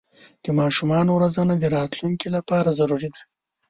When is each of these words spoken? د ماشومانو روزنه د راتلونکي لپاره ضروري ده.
د 0.43 0.45
ماشومانو 0.59 1.19
روزنه 1.23 1.53
د 1.57 1.65
راتلونکي 1.77 2.27
لپاره 2.35 2.69
ضروري 2.79 3.09
ده. 3.15 3.21